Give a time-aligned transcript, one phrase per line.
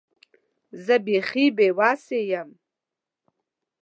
[0.85, 2.49] زه بیخي بې وسه یم.